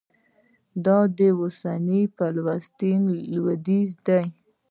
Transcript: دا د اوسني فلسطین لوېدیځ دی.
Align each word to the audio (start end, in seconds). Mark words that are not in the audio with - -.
دا 0.85 0.97
د 1.17 1.19
اوسني 1.41 2.01
فلسطین 2.17 3.01
لوېدیځ 3.33 3.89
دی. 4.05 4.23